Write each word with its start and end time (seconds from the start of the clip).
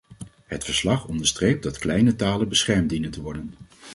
Het 0.47 0.63
verslag 0.63 1.07
onderstreept 1.07 1.63
dat 1.63 1.77
kleine 1.77 2.15
talen 2.15 2.49
beschermd 2.49 2.89
dienen 2.89 3.11
te 3.11 3.21
worden. 3.21 3.53